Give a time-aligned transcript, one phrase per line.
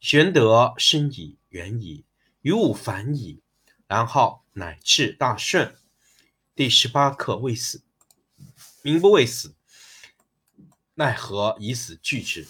[0.00, 2.04] 玄德深矣，远矣，
[2.40, 3.42] 于物反矣，
[3.86, 5.76] 然后乃至大顺。
[6.54, 7.82] 第十八课：未死，
[8.82, 9.56] 民不畏死，
[10.94, 12.46] 奈何以死惧之？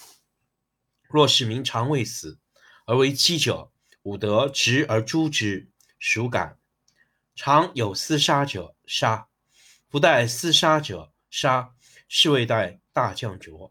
[1.08, 2.38] 若是民常畏死，
[2.84, 6.58] 而为饥者，吾得执而诛之，孰敢？
[7.34, 9.28] 常有厮杀者，杀；
[9.88, 11.74] 不待厮杀者，杀。
[12.10, 13.70] 是谓待大将浊。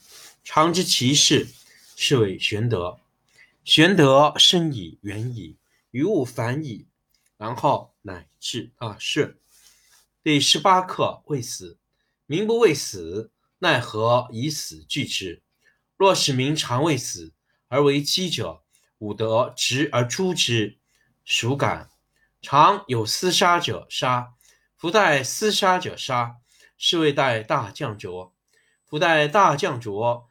[0.43, 1.47] 常知其事，
[1.95, 2.99] 是谓玄德。
[3.63, 5.55] 玄德生矣，远矣，
[5.91, 6.87] 于物反矣，
[7.37, 9.37] 然后乃至大顺。
[10.23, 11.77] 第十八课：未死，
[12.25, 15.43] 民不畏死，奈何以死惧之？
[15.95, 17.33] 若使民常畏死，
[17.67, 18.63] 而为饥者，
[18.97, 20.79] 吾得执而诛之，
[21.23, 21.91] 孰敢？
[22.41, 24.33] 常有厮杀者，杀；
[24.75, 26.37] 夫待厮杀者，杀。
[26.83, 28.33] 是谓待大将浊。
[28.87, 30.30] 夫待大将浊。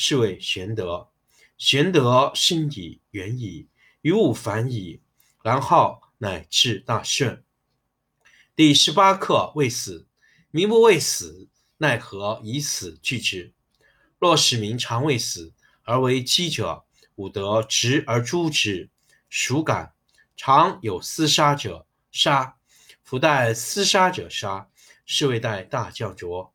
[0.00, 1.08] 是谓玄德。
[1.56, 3.66] 玄德深矣，远矣，
[4.02, 5.02] 于物反矣，
[5.42, 7.42] 然后乃至大顺。
[8.54, 10.06] 第十八课：未死，
[10.52, 11.48] 民不畏死，
[11.78, 13.52] 奈何以死惧之？
[14.20, 16.84] 若使民常畏死，而为饥者，
[17.16, 18.90] 吾得执而诛之，
[19.28, 19.94] 孰敢？
[20.36, 22.54] 常有厮杀者，杀；
[23.02, 24.70] 夫待厮杀者，杀。
[25.04, 26.54] 是谓待大将浊。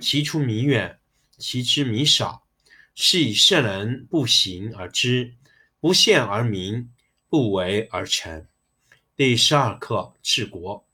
[0.00, 0.98] 其出弥远。
[1.36, 2.46] 其知弥少，
[2.94, 5.34] 是以圣人不行而知，
[5.80, 6.92] 不见而明，
[7.28, 8.46] 不为而成。
[9.16, 10.86] 第十二课治国。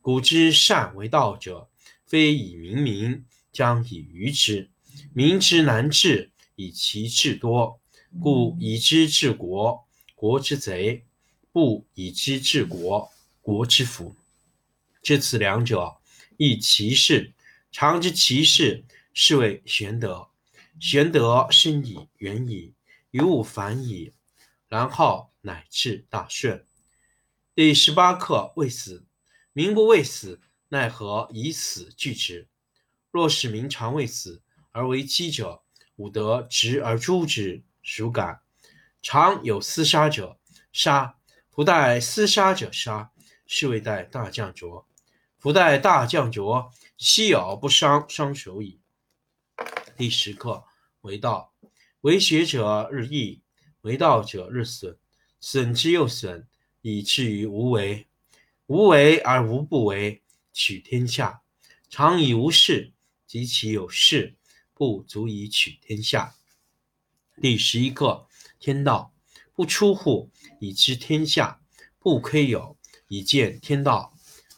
[0.00, 1.68] 古之善为道者，
[2.06, 4.70] 非以明民，将以愚之。
[5.12, 7.80] 民之难治，以其智多。
[8.20, 11.02] 故以知治国，国之贼；
[11.52, 13.10] 不以知治国，
[13.42, 14.14] 国之福。
[15.02, 15.98] 知此两者，
[16.36, 17.32] 亦其事。
[17.70, 20.28] 常知其事，是谓玄德。
[20.80, 22.74] 玄德深矣，远矣，
[23.10, 24.12] 于物反矣，
[24.68, 26.64] 然后乃至大顺。
[27.54, 29.04] 第十八课：未死。
[29.52, 32.48] 民不畏死，奈何以死惧之？
[33.10, 35.62] 若使民常畏死，而为饥者，
[35.96, 38.40] 吾得执而诛之，孰敢？
[39.02, 40.38] 常有厮杀者，
[40.72, 41.16] 杀；
[41.50, 43.10] 不待厮杀者，杀。
[43.50, 44.87] 是谓待大将浊。
[45.38, 48.80] 夫待大将浊，奚有不伤伤手矣。
[49.96, 50.64] 第十课：
[51.02, 51.54] 为道。
[52.00, 53.40] 为学者日益，
[53.82, 54.98] 为道者日损，
[55.38, 56.48] 损之又损，
[56.80, 58.08] 以至于无为。
[58.66, 61.42] 无为而无不为，取天下
[61.88, 62.92] 常以无事，
[63.24, 64.36] 及其有事，
[64.74, 66.34] 不足以取天下。
[67.40, 68.26] 第十一课：
[68.58, 69.12] 天道
[69.54, 71.60] 不出户，以知天下；
[72.00, 72.76] 不窥有，
[73.06, 74.17] 以见天道。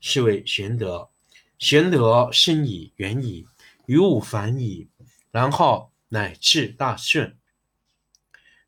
[0.00, 1.10] 是谓玄德。
[1.58, 3.46] 玄德深矣，远矣，
[3.86, 4.88] 于物反矣，
[5.30, 7.38] 然后乃至大顺。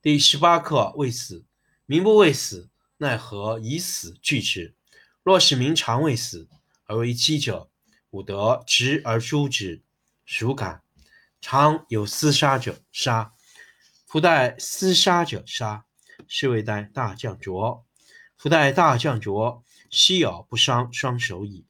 [0.00, 1.44] 第十八课：未死。
[1.86, 2.70] 民不畏死。
[3.00, 4.74] 奈何以死惧之？
[5.22, 6.48] 若使民常畏死，
[6.86, 7.70] 而为饥者，
[8.10, 9.82] 吾得执而诛之，
[10.26, 10.82] 孰敢？
[11.40, 13.34] 常有厮杀者，杀；
[14.06, 15.84] 夫待厮杀者，杀。
[16.26, 17.84] 是谓待大将浊。
[18.36, 21.67] 夫待大将浊，奚有不伤双手矣。